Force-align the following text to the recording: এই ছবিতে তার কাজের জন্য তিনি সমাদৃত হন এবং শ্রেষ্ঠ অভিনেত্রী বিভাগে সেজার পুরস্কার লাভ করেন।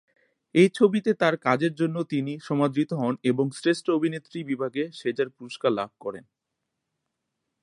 এই 0.55 0.69
ছবিতে 0.73 1.11
তার 1.13 1.35
কাজের 1.45 1.73
জন্য 1.75 1.97
তিনি 2.03 2.33
সমাদৃত 2.39 2.89
হন 2.93 3.13
এবং 3.23 3.45
শ্রেষ্ঠ 3.51 3.85
অভিনেত্রী 3.91 4.39
বিভাগে 4.43 4.83
সেজার 4.99 5.29
পুরস্কার 5.37 5.71
লাভ 5.73 5.91
করেন। 5.99 6.23